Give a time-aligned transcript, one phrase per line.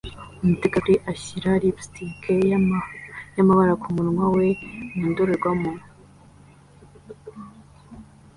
[0.43, 2.21] Umutegarugori ashyira lipstick
[3.35, 4.47] y'amabara kumunwa we
[4.97, 5.71] mu ndorerwamo